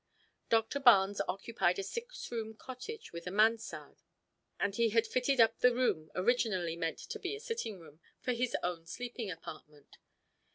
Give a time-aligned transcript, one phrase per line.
[0.49, 4.01] Doctor Barnes occupied a six room cottage with a mansard,
[4.59, 8.33] and he had fitted up the room originally meant to be a sitting room, for
[8.33, 9.99] his own sleeping apartment.